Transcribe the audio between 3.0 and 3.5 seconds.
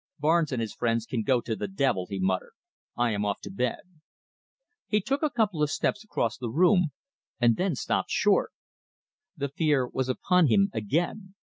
am off